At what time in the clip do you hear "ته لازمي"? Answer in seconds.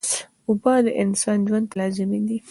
1.69-2.19